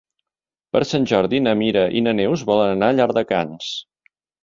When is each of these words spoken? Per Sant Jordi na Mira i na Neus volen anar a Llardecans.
Per 0.75 0.81
Sant 0.91 1.05
Jordi 1.11 1.43
na 1.49 1.55
Mira 1.61 1.85
i 2.01 2.03
na 2.09 2.17
Neus 2.23 2.47
volen 2.51 2.75
anar 2.79 2.91
a 2.91 2.99
Llardecans. 3.01 3.73